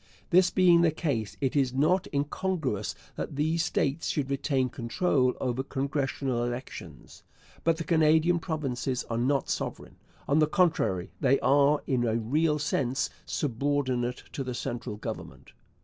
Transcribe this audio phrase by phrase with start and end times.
[0.31, 5.61] This being the case, it is not incongruous that these states should retain control over
[5.61, 7.21] congressional elections.
[7.63, 12.57] But the Canadian provinces are not sovereign; on the contrary, they are, in a real
[12.57, 15.51] sense, subordinate to the central government.